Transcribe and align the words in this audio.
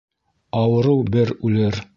Ауырыу 0.61 1.05
бер 1.17 1.35
үлер 1.51 1.83